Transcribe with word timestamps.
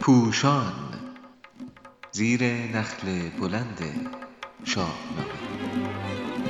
پوشان 0.00 0.72
زیر 2.12 2.42
نخل 2.44 3.06
بلند 3.40 3.78
شاهنامه. 4.64 5.32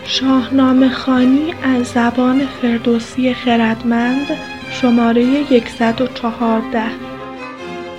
شاهنامه 0.05 0.91
خوانی 0.91 1.55
از 1.63 1.87
زبان 1.87 2.47
فردوسی 2.47 3.35
خردمند 3.35 4.27
شماره 4.71 5.45
۱۱۴ 5.45 6.91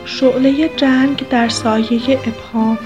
شعله 0.05 0.69
جنگ 0.69 1.29
در 1.29 1.49
سایه 1.49 2.19
ابهام. 2.19 2.77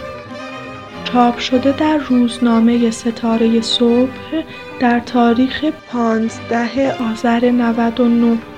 چاپ 1.04 1.38
شده 1.39 1.71
در 1.71 1.98
روزنامه 1.98 2.91
ستاره 2.91 3.61
صبح 3.61 4.43
در 4.79 5.00
تاریخ 5.00 5.66
پانزده 5.66 6.93
آذر 7.11 7.52
۹۹ 7.52 8.57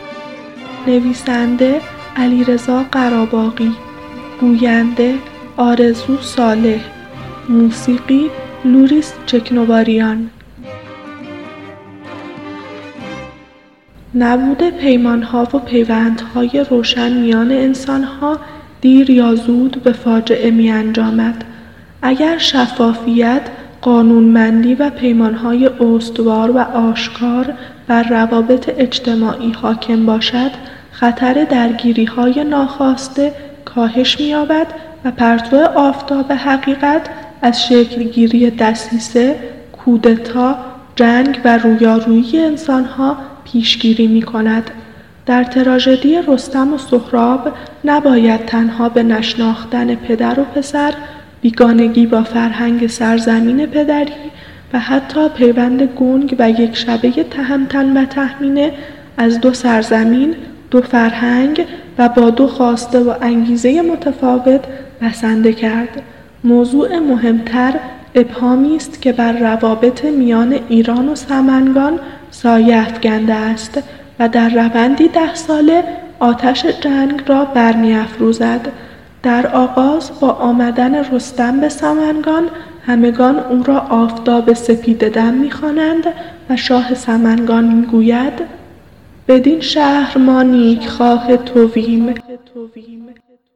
نویسنده 0.88 1.82
علیرضا 2.18 2.84
قراباغی 2.92 3.72
گوینده 4.42 5.16
آرزو 5.58 6.18
صالح 6.22 6.80
موسیقی 7.50 8.30
لوریس 8.66 9.14
چکنواریان 9.26 10.30
نبود 14.16 14.70
پیمانها 14.70 15.48
و 15.54 15.60
پیوندهای 15.60 16.66
روشن 16.70 17.14
میان 17.14 17.52
انسانها 17.52 18.40
دیر 18.82 19.10
یا 19.10 19.36
زود 19.36 19.84
به 19.84 19.92
فاجعه 19.92 20.52
می 20.52 20.72
انجامد. 20.72 21.44
اگر 22.02 22.38
شفافیت، 22.38 23.42
قانونمندی 23.82 24.76
و 24.76 24.90
پیمانهای 24.90 25.68
استوار 25.68 26.52
و 26.52 26.58
آشکار 26.60 27.54
بر 27.88 28.04
روابط 28.04 28.70
اجتماعی 28.78 29.52
حاکم 29.52 30.06
باشد، 30.06 30.52
خطر 30.92 31.44
درگیریهای 31.44 32.44
ناخواسته 32.44 33.34
کاهش 33.66 34.20
می‌یابد 34.20 34.68
و 35.06 35.12
پرتو 35.12 35.58
آفتاب 35.76 36.32
حقیقت 36.32 37.02
از 37.42 37.64
شکلگیری 37.64 38.52
دسیسه، 38.52 39.36
کودتا، 39.72 40.56
جنگ 40.96 41.40
و 41.46 41.58
رویارویی 41.58 42.40
انسانها 42.40 43.18
پیشگیری 43.44 44.08
می‌کند. 44.08 44.72
در 45.26 45.44
تراژدی 45.44 46.22
رستم 46.28 46.74
و 46.74 46.78
سهراب 46.78 47.52
نباید 47.86 48.46
تنها 48.46 48.90
به 48.90 49.04
نشناختن 49.04 49.96
پدر 49.96 50.40
و 50.40 50.44
پسر، 50.44 50.94
بیگانگی 51.42 52.06
با 52.06 52.24
فرهنگ 52.24 52.88
سرزمین 52.88 53.66
پدری 53.66 54.14
و 54.74 54.80
حتی 54.80 55.30
پیوند 55.30 55.84
گنگ 55.84 56.36
و 56.40 56.50
یکشبه 56.50 57.12
تهمتن 57.24 57.98
و 57.98 58.06
تهمینه 58.06 58.72
از 59.18 59.42
دو 59.42 59.54
سرزمین، 59.54 60.36
دو 60.72 60.82
فرهنگ 60.82 61.66
و 61.98 62.10
با 62.10 62.30
دو 62.30 62.48
خواسته 62.48 63.00
و 63.00 63.14
انگیزه 63.22 63.82
متفاوت 63.82 64.62
بسنده 65.02 65.54
کرد. 65.54 66.02
موضوع 66.44 67.00
مهمتر 67.00 67.74
ابهامی 68.16 68.76
است 68.76 69.02
که 69.02 69.12
بر 69.12 69.32
روابط 69.32 70.06
میان 70.06 70.60
ایران 70.70 71.10
و 71.10 71.16
سمنگان 71.16 72.00
سایه 72.32 72.78
افکنده 72.78 73.34
است 73.34 73.84
و 74.20 74.30
در 74.30 74.50
روندی 74.50 75.08
ده 75.08 75.36
ساله 75.36 75.84
آتش 76.20 76.66
جنگ 76.66 77.22
را 77.28 77.46
برمیافروزد 77.46 78.72
در 79.24 79.48
آغاز 79.48 80.12
با 80.20 80.32
آمدن 80.32 80.96
رستم 80.96 81.60
به 81.60 81.70
سمنگان 81.70 82.50
همگان 82.86 83.40
او 83.40 83.64
را 83.64 83.80
آفتاب 83.80 84.54
سپید 84.54 85.10
دم 85.10 85.34
می‌خوانند 85.34 86.04
و 86.50 86.56
شاه 86.56 86.94
سمنگان 86.94 87.74
می‌گوید 87.74 88.34
بدین 89.28 89.62
شهر 89.62 90.18
ما 90.18 90.44
نیکخواه 90.44 91.38
توییم 91.38 92.14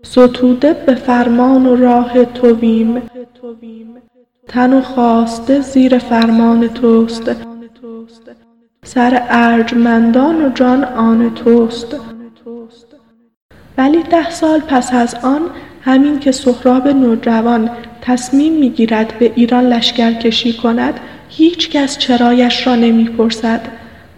ستوده 0.04 0.74
به 0.74 0.96
فرمان 0.96 1.66
و 1.66 1.76
راه 1.76 2.26
توییم 2.26 3.02
تن 4.48 4.74
و 4.74 4.82
خواسته 4.82 5.62
زیر 5.62 5.98
فرمان 5.98 6.68
توست 6.68 7.32
سر 8.84 9.24
ارجمندان 9.30 10.46
و 10.46 10.50
جان 10.50 10.84
آن 10.84 11.34
توست. 11.36 11.96
ولی 13.78 14.04
ده 14.04 14.30
سال 14.30 14.60
پس 14.60 14.94
از 14.94 15.16
آن 15.16 15.42
همین 15.82 16.20
که 16.20 16.32
سهراب 16.32 16.88
نوجوان 16.88 17.70
تصمیم 18.02 18.54
می‌گیرد 18.54 19.20
به 19.20 19.32
ایران 19.36 19.64
لشکرکشی 19.64 20.54
کند 20.54 21.00
هیچ 21.30 21.70
کس 21.70 21.98
چرایش 21.98 22.68
را 22.68 22.76
نمی‌پرسد. 22.76 23.62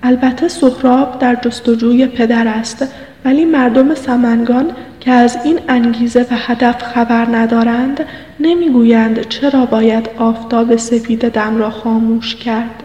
البته 0.04 0.48
سهراب 0.48 1.20
در 1.20 1.36
جستجوی 1.36 2.08
پدر 2.08 2.48
است 2.48 2.88
ولی 3.26 3.46
مردم 3.46 3.96
سمنگان 3.96 4.72
که 5.00 5.12
از 5.12 5.38
این 5.44 5.60
انگیزه 5.68 6.22
و 6.22 6.36
هدف 6.38 6.84
خبر 6.84 7.26
ندارند 7.26 8.06
نمی‌گویند 8.40 9.28
چرا 9.30 9.66
باید 9.66 10.10
آفتاب 10.18 10.76
سپید 10.76 11.30
دم 11.30 11.58
را 11.58 11.70
خاموش 11.70 12.36
کرد. 12.36 12.84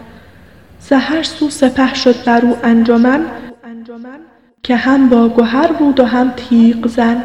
سحر 0.79 1.23
سو 1.23 1.49
سپه 1.49 1.93
شد 1.93 2.15
بر 2.25 2.45
او 2.45 2.55
انجمن. 2.63 3.25
که 4.63 4.75
هم 4.75 5.09
با 5.09 5.29
گهر 5.29 5.71
بود 5.73 5.99
و 5.99 6.05
هم 6.05 6.31
تیغ 6.31 6.87
زن. 6.87 7.23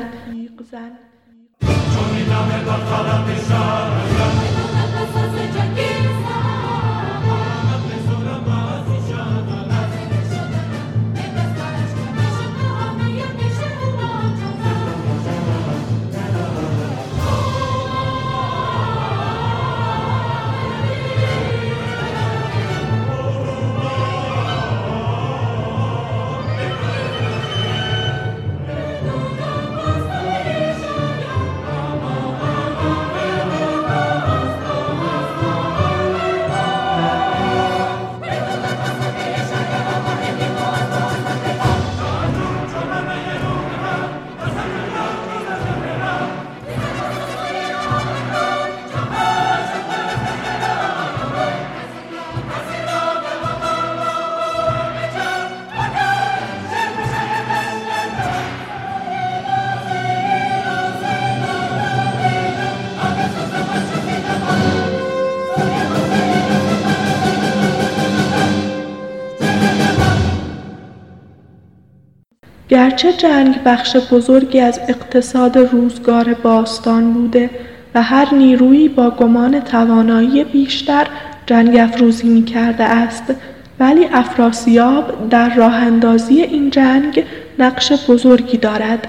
گرچه 72.97 73.13
جنگ 73.13 73.63
بخش 73.65 73.97
بزرگی 73.97 74.61
از 74.61 74.81
اقتصاد 74.89 75.59
روزگار 75.59 76.35
باستان 76.35 77.13
بوده 77.13 77.51
و 77.95 78.03
هر 78.03 78.35
نیرویی 78.35 78.89
با 78.89 79.11
گمان 79.11 79.61
توانایی 79.61 80.45
بیشتر 80.45 81.07
جنگ 81.47 81.77
افروزی 81.77 82.29
می 82.29 82.45
کرده 82.45 82.85
است 82.85 83.35
ولی 83.81 84.09
افراسیاب 84.13 85.29
در 85.29 85.55
راه 85.55 85.75
اندازی 85.75 86.43
این 86.43 86.71
جنگ 86.71 87.25
نقش 87.59 87.93
بزرگی 88.09 88.57
دارد. 88.57 89.09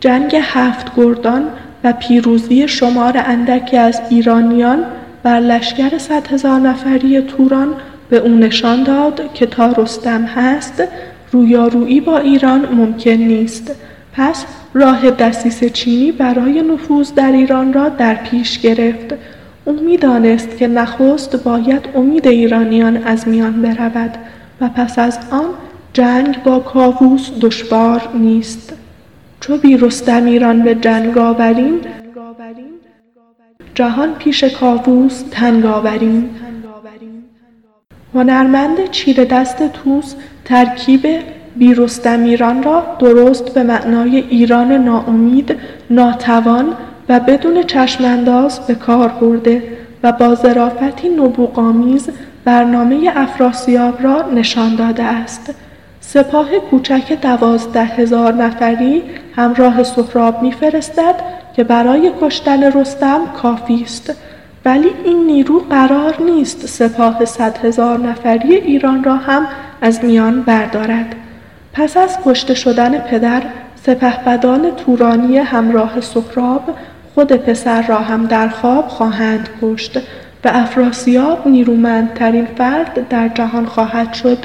جنگ 0.00 0.36
هفت 0.42 0.96
گردان 0.96 1.44
و 1.84 1.92
پیروزی 1.92 2.68
شمار 2.68 3.22
اندکی 3.26 3.76
از 3.76 4.00
ایرانیان 4.10 4.84
بر 5.22 5.40
لشکر 5.40 5.98
صد 5.98 6.26
هزار 6.26 6.60
نفری 6.60 7.20
توران 7.20 7.74
به 8.10 8.16
او 8.16 8.28
نشان 8.28 8.82
داد 8.82 9.32
که 9.34 9.46
تا 9.46 9.72
رستم 9.72 10.24
هست 10.24 10.82
رویارویی 11.34 12.00
با 12.00 12.18
ایران 12.18 12.66
ممکن 12.74 13.10
نیست. 13.10 13.74
پس 14.12 14.46
راه 14.74 15.10
دسیس 15.10 15.64
چینی 15.64 16.12
برای 16.12 16.62
نفوذ 16.62 17.12
در 17.12 17.32
ایران 17.32 17.72
را 17.72 17.88
در 17.88 18.14
پیش 18.14 18.60
گرفت. 18.60 19.14
او 19.64 19.80
می‌دانست 19.80 20.58
که 20.58 20.66
نخست 20.68 21.36
باید 21.36 21.88
امید 21.94 22.28
ایرانیان 22.28 22.96
از 22.96 23.28
میان 23.28 23.62
برود 23.62 24.14
و 24.60 24.68
پس 24.68 24.98
از 24.98 25.18
آن 25.30 25.44
جنگ 25.92 26.42
با 26.42 26.58
کاووس 26.58 27.30
دشوار 27.40 28.02
نیست. 28.14 28.72
چو 29.40 29.56
بی 29.56 29.76
رستم 29.76 30.24
ایران 30.24 30.62
به 30.62 30.74
جنگ 30.74 31.18
آوریم. 31.18 31.80
جهان 33.74 34.14
پیش 34.14 34.44
کاووس 34.44 35.22
تنگ 35.30 35.66
آوریم. 35.66 36.30
هنرمند 38.14 38.90
چیره 38.90 39.24
دست 39.24 39.72
طوس 39.72 40.14
ترکیب 40.44 41.06
بیرستمیران 41.56 42.62
را 42.62 42.96
درست 42.98 43.54
به 43.54 43.62
معنای 43.62 44.16
ایران 44.16 44.72
ناامید 44.72 45.56
ناتوان 45.90 46.66
و 47.08 47.20
بدون 47.20 47.62
چشمانداز 47.62 48.60
به 48.66 48.74
کار 48.74 49.08
برده 49.08 49.62
و 50.02 50.12
با 50.12 50.34
ظرافتی 50.34 51.08
نبوغآمیز 51.08 52.08
برنامه 52.44 53.12
افراسیاب 53.14 54.02
را 54.02 54.30
نشان 54.34 54.76
داده 54.76 55.02
است. 55.02 55.54
سپاه 56.00 56.58
کوچک 56.70 57.18
دوازده 57.22 57.84
هزار 57.84 58.32
نفری 58.32 59.02
همراه 59.36 59.82
سهراب 59.82 60.42
میفرستد 60.42 61.14
که 61.56 61.64
برای 61.64 62.12
کشتن 62.20 62.62
رستم 62.72 63.20
کافی 63.42 63.82
است. 63.82 64.14
ولی 64.64 64.88
این 65.04 65.26
نیرو 65.26 65.58
قرار 65.70 66.22
نیست 66.22 66.66
سپاه 66.66 67.24
صد 67.24 67.58
هزار 67.64 67.98
نفری 67.98 68.54
ایران 68.54 69.04
را 69.04 69.16
هم 69.16 69.46
از 69.80 70.04
میان 70.04 70.42
بردارد. 70.42 71.14
پس 71.72 71.96
از 71.96 72.18
کشته 72.24 72.54
شدن 72.54 72.98
پدر 72.98 73.42
سپهبدان 73.86 74.70
تورانی 74.70 75.38
همراه 75.38 76.00
سهراب 76.00 76.62
خود 77.14 77.32
پسر 77.32 77.82
را 77.82 77.98
هم 77.98 78.26
در 78.26 78.48
خواب 78.48 78.88
خواهند 78.88 79.48
کشت 79.62 79.98
و 80.44 80.50
افراسیاب 80.52 81.48
نیرومندترین 81.48 82.46
فرد 82.58 83.08
در 83.08 83.28
جهان 83.28 83.66
خواهد 83.66 84.12
شد 84.12 84.38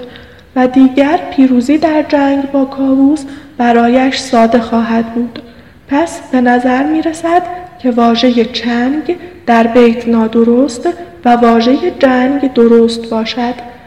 و 0.56 0.68
دیگر 0.68 1.20
پیروزی 1.36 1.78
در 1.78 2.06
جنگ 2.10 2.52
با 2.52 2.66
کاووس 2.66 3.24
برایش 3.58 4.18
ساده 4.18 4.60
خواهد 4.60 5.14
بود. 5.14 5.40
پس 5.88 6.22
به 6.32 6.42
نظر 6.42 6.84
می 6.84 7.02
رسد 7.02 7.44
که 7.80 7.92
واژه 7.92 8.46
چنگ 8.46 9.18
در 9.50 9.68
بیت 9.68 10.08
نادرست 10.08 10.90
و 11.26 11.36
واژه 11.36 11.92
جنگ 12.00 12.54
درست 12.54 13.10
باشد. 13.10 13.79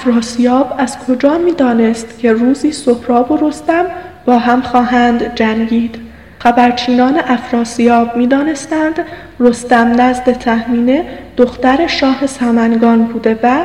افراسیاب 0.00 0.74
از 0.78 0.98
کجا 0.98 1.38
می 1.38 1.52
دانست 1.52 2.18
که 2.18 2.32
روزی 2.32 2.72
سهراب 2.72 3.30
و 3.30 3.48
رستم 3.48 3.86
با 4.26 4.38
هم 4.38 4.62
خواهند 4.62 5.34
جنگید؟ 5.34 5.96
خبرچینان 6.38 7.18
افراسیاب 7.18 8.16
می 8.16 8.26
دانستند 8.26 9.04
رستم 9.40 10.00
نزد 10.00 10.32
تهمینه 10.32 11.04
دختر 11.36 11.86
شاه 11.86 12.26
سمنگان 12.26 13.04
بوده 13.04 13.38
و 13.42 13.64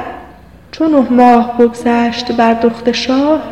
چون 0.71 0.91
نه 0.91 1.07
ماه 1.09 1.57
بگذشت 1.57 2.31
بر 2.31 2.53
دخت 2.53 2.91
شاه 2.91 3.43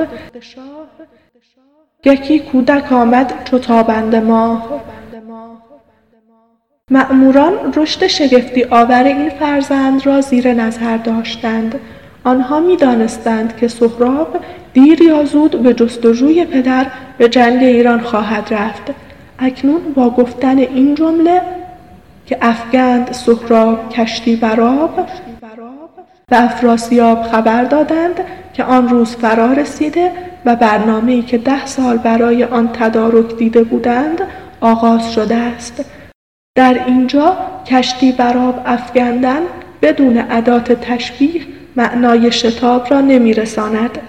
یکی 2.05 2.39
کودک 2.39 2.91
آمد 2.91 3.33
چو 3.43 3.59
ماه. 4.27 4.81
مأموران 6.91 7.73
رشد 7.75 8.07
شگفتی 8.07 8.63
آور 8.63 9.03
این 9.03 9.29
فرزند 9.29 10.05
را 10.05 10.21
زیر 10.21 10.53
نظر 10.53 10.97
داشتند. 10.97 11.79
آنها 12.23 12.59
می 12.59 12.77
دانستند 12.77 13.57
که 13.57 13.67
سهراب 13.67 14.39
دیر 14.73 15.01
یا 15.01 15.25
زود 15.25 15.63
به 15.63 15.73
جستجوی 15.73 16.45
پدر 16.45 16.87
به 17.17 17.29
جنگ 17.29 17.63
ایران 17.63 17.99
خواهد 17.99 18.53
رفت. 18.53 18.83
اکنون 19.39 19.81
با 19.95 20.09
گفتن 20.09 20.57
این 20.57 20.95
جمله 20.95 21.41
که 22.25 22.37
افگند 22.41 23.11
سهراب 23.11 23.89
کشتی 23.89 24.35
براب 24.35 25.07
و 26.31 26.35
افراسیاب 26.35 27.23
خبر 27.23 27.63
دادند 27.63 28.19
که 28.53 28.63
آن 28.63 28.89
روز 28.89 29.15
فرا 29.15 29.53
رسیده 29.53 30.11
و 30.45 30.55
برنامه‌ای 30.55 31.21
که 31.21 31.37
ده 31.37 31.65
سال 31.65 31.97
برای 31.97 32.43
آن 32.43 32.69
تدارک 32.73 33.37
دیده 33.37 33.63
بودند 33.63 34.21
آغاز 34.61 35.13
شده 35.13 35.35
است. 35.35 35.85
در 36.55 36.83
اینجا 36.87 37.37
کشتی 37.65 38.11
براب 38.11 38.61
افگندن 38.65 39.41
بدون 39.81 40.25
ادات 40.31 40.71
تشبیه 40.71 41.41
معنای 41.75 42.31
شتاب 42.31 42.87
را 42.91 43.01
نمیرساند. 43.01 43.99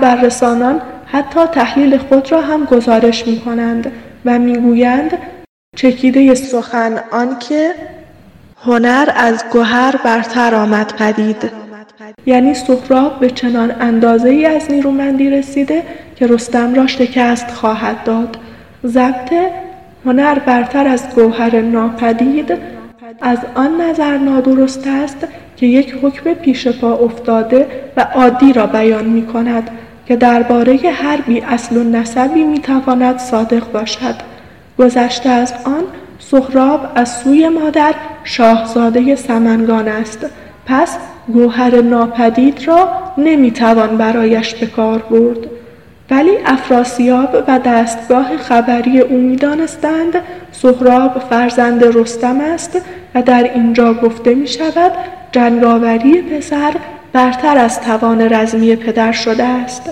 خبررسانان 0.00 0.80
حتی 1.06 1.40
تحلیل 1.46 1.98
خود 1.98 2.32
را 2.32 2.40
هم 2.40 2.64
گزارش 2.64 3.26
می 3.26 3.40
کنند 3.40 3.92
و 4.24 4.38
می‌گویند 4.38 5.18
چکیده 5.76 6.34
سخن 6.34 6.98
آنکه 7.12 7.70
هنر 8.64 9.12
از 9.16 9.44
گهر 9.54 9.94
برتر 10.04 10.54
آمد 10.54 10.94
پدید. 10.98 11.50
یعنی 12.26 12.54
سهراب 12.54 13.20
به 13.20 13.30
چنان 13.30 13.74
اندازه 13.80 14.28
ای 14.28 14.46
از 14.46 14.70
نیرومندی 14.70 15.30
رسیده 15.30 15.82
که 16.16 16.26
رستم 16.26 16.74
را 16.74 16.86
شکست 16.86 17.50
خواهد 17.50 18.04
داد. 18.04 18.36
ضبط 18.86 19.32
هنر 20.04 20.38
برتر 20.38 20.86
از 20.86 21.14
گوهر 21.14 21.60
ناپدید 21.60 22.52
از 23.20 23.38
آن 23.54 23.80
نظر 23.80 24.18
نادرست 24.18 24.86
است 24.86 25.26
که 25.56 25.66
یک 25.66 25.94
حکم 26.02 26.34
پیش 26.34 26.68
پا 26.68 26.92
افتاده 26.92 27.66
و 27.96 28.00
عادی 28.00 28.52
را 28.52 28.66
بیان 28.66 29.04
می 29.04 29.26
کند 29.26 29.70
که 30.10 30.16
درباره 30.16 30.76
هر 30.76 31.20
بی 31.20 31.40
اصل 31.40 31.76
و 31.76 31.84
نسبی 31.84 32.44
می 32.44 32.58
تواند 32.58 33.18
صادق 33.18 33.72
باشد. 33.72 34.14
گذشته 34.78 35.28
از 35.28 35.54
آن 35.64 35.84
سهراب 36.18 36.80
از 36.94 37.08
سوی 37.08 37.48
مادر 37.48 37.94
شاهزاده 38.24 39.16
سمنگان 39.16 39.88
است. 39.88 40.26
پس 40.66 40.96
گوهر 41.32 41.80
ناپدید 41.80 42.68
را 42.68 42.88
نمی‌توان 43.18 43.96
برایش 43.96 44.54
به 44.54 44.66
کار 44.66 44.98
برد. 44.98 45.38
ولی 46.10 46.30
افراسیاب 46.46 47.44
و 47.48 47.58
دستگاه 47.58 48.36
خبری 48.36 49.00
او 49.00 49.16
می‌دانستند 49.18 50.14
سهراب 50.52 51.18
فرزند 51.30 51.84
رستم 51.84 52.40
است 52.40 52.80
و 53.14 53.22
در 53.22 53.50
اینجا 53.54 53.94
گفته 53.94 54.34
می 54.34 54.46
شود 54.46 54.92
جنگاوری 55.32 56.22
پسر 56.22 56.72
برتر 57.12 57.58
از 57.58 57.80
توان 57.80 58.20
رزمی 58.20 58.76
پدر 58.76 59.12
شده 59.12 59.44
است. 59.44 59.90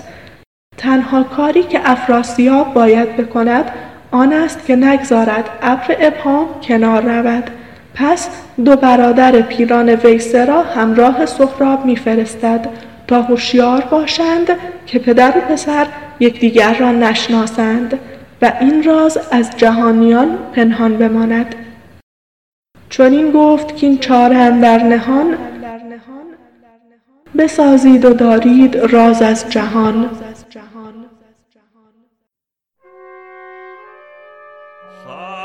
تنها 0.76 1.22
کاری 1.22 1.62
که 1.62 1.80
افراسیاب 1.84 2.74
باید 2.74 3.16
بکند 3.16 3.70
آن 4.10 4.32
است 4.32 4.66
که 4.66 4.76
نگذارد 4.76 5.50
ابر 5.62 5.96
ابهام 6.00 6.46
کنار 6.62 7.02
رود. 7.02 7.50
پس 7.94 8.28
دو 8.64 8.76
برادر 8.76 9.40
پیران 9.40 9.88
ویسه 9.88 10.44
را 10.44 10.62
همراه 10.62 11.26
سهراب 11.26 11.84
میفرستد 11.84 12.68
تا 13.06 13.22
هوشیار 13.22 13.80
باشند 13.90 14.46
که 14.86 14.98
پدر 14.98 15.28
و 15.28 15.40
پسر 15.40 15.86
یکدیگر 16.20 16.74
را 16.74 16.92
نشناسند 16.92 17.98
و 18.42 18.52
این 18.60 18.82
راز 18.82 19.18
از 19.30 19.50
جهانیان 19.56 20.38
پنهان 20.52 20.96
بماند. 20.96 21.54
چون 22.88 23.12
این 23.12 23.32
گفت 23.32 23.76
که 23.76 23.86
این 23.86 23.98
چاره 23.98 24.60
در 24.60 24.82
نهان 24.82 25.36
بسازید 27.36 28.04
و 28.04 28.14
دارید 28.14 28.76
راز 28.76 29.22
از 29.22 29.50
جهان. 29.50 30.10
خبر 35.04 35.44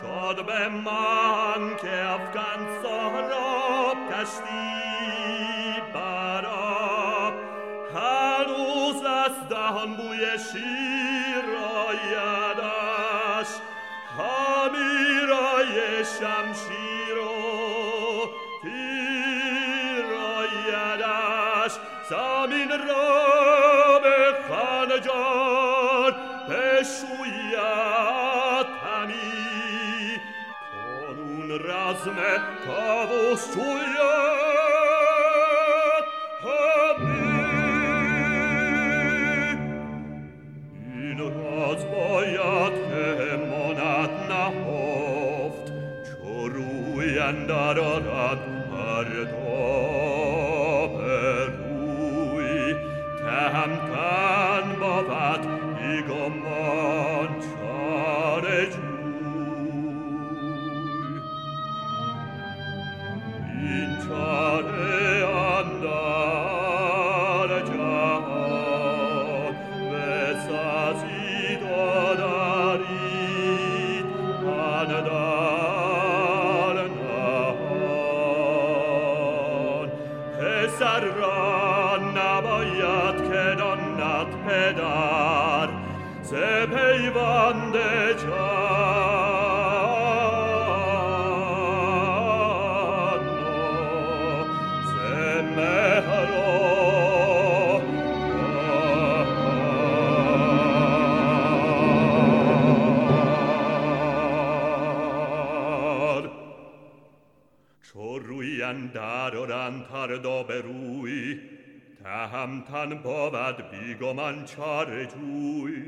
شد 0.00 0.46
به 0.46 0.68
من 0.68 1.76
که 1.76 2.10
افغان 2.10 2.66
سهراب 2.82 3.96
کشتی 4.12 4.80
براب 5.94 7.32
هنوز 7.94 9.04
از 9.04 9.48
دهان 9.50 9.96
بوی 9.96 10.26
شیر 10.52 11.44
آیدش 11.88 13.48
همی 14.18 15.00
شمشیر 16.04 16.89
samin 22.10 22.70
robe 22.88 24.18
khanejar 24.46 26.12
pesuyatami 26.48 27.70
konun 30.72 31.50
razme 31.66 32.32
tavo 32.64 33.24
suyat 33.50 34.90
hami 36.42 37.22
in 41.06 41.18
razboyat 41.38 42.76
monat 43.50 44.14
nahoft 44.32 45.66
choruyandarat 46.10 48.04
پسر 80.69 80.99
را 80.99 81.97
نباید 81.97 83.17
که 83.17 83.55
داند 83.57 84.27
پدر 84.47 85.69
ز 86.21 86.33
پیوند 86.75 87.73
جان 88.25 89.08
چو 107.92 108.18
روی 108.18 108.62
اندر 108.62 109.36
هر 109.82 110.16
دو 110.16 110.44
بروی 110.44 111.40
تهمتن 112.04 112.94
بود 112.94 113.70
بیگمان 113.70 114.44
چاره 114.44 115.06
جوی. 115.06 115.82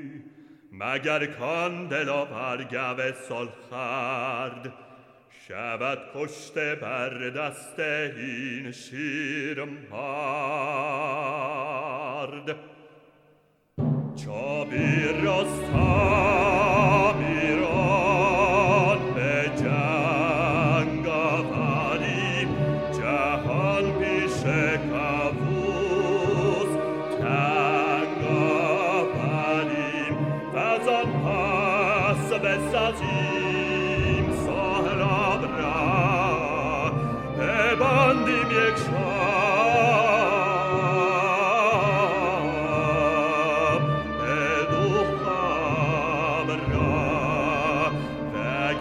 مگر 0.73 1.26
کان 1.26 1.88
دلاور 1.88 2.64
گو 2.64 3.12
سالخورد 3.28 4.73
شود 5.49 5.99
کشته 6.14 6.75
بر 6.75 7.30
دست 7.30 7.78
این 7.78 8.73
شیرمرد 8.73 9.76
چابی 14.16 15.04
رستم 15.23 16.31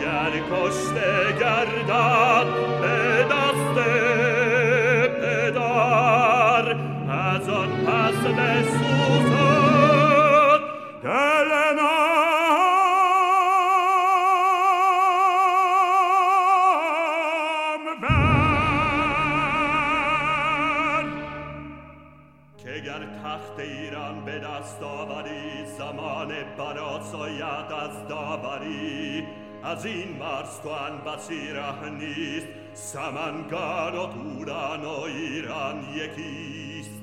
اگر 0.02 0.34
کشته 0.52 1.32
گردد 1.40 2.48
به 2.82 3.24
دست 3.24 3.76
پدر 5.22 6.66
از 7.10 7.50
آن 7.50 7.70
پس 7.86 8.18
بسوزد. 8.26 9.42
دل 11.04 11.52
نامور 11.78 12.22
که 22.64 22.74
گر 22.86 23.04
تخت 23.24 23.60
ایران 23.60 24.26
به 24.26 24.40
دست 24.40 24.84
آوری 24.84 25.66
زمان 25.78 26.30
برات 26.58 27.16
آید 27.16 27.72
از 27.72 28.08
داوری. 28.08 29.28
از 29.64 29.86
این 29.86 30.18
مرز 30.20 30.62
تو 30.64 30.70
ان 30.70 30.98
بسی 30.98 31.54
ره 31.54 31.90
نیست 31.90 32.48
سمنگان 32.74 33.96
و 33.96 34.08
توران 34.08 34.86
و 34.86 35.00
ایران 35.00 35.84
یکیست 35.96 37.02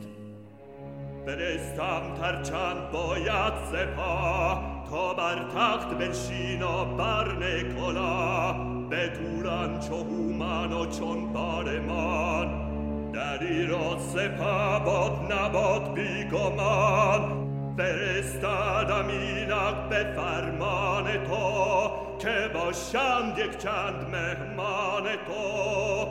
فرستم 1.27 2.15
ترچند 2.21 2.91
باید 2.91 3.53
سپاه 3.73 4.85
تا 4.91 5.15
بر 5.15 5.49
تخت 5.55 5.89
بنشین 5.89 6.63
و 6.63 6.85
برنه 6.85 7.63
کلاه 7.63 8.57
به 8.91 9.09
توران 9.09 9.81
چو 9.81 9.95
هومان 9.95 10.73
و 10.73 10.87
چون 10.87 11.33
بارمان 11.33 12.69
در 13.13 13.43
ایران 13.43 13.99
سپه 13.99 14.85
باد 14.85 15.33
نباد 15.33 15.95
بیگمان 15.95 17.48
فرستادم 17.79 19.09
اینک 19.09 19.89
به 19.91 20.13
فرمان 20.17 21.05
تو 21.05 21.91
که 22.19 22.51
باشند 22.55 23.39
یک 23.39 23.59
چند 23.59 24.07
مهمان 24.13 25.05
تو. 25.05 26.07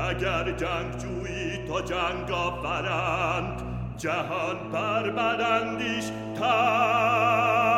اگر 0.00 0.50
جنگ 0.52 0.96
جویی 0.96 1.66
تو 1.66 1.80
جنگ 1.80 2.30
آورند 2.30 3.62
جهان 3.96 4.70
بر 4.72 5.10
بدندیش 5.10 6.04
تن 6.38 7.70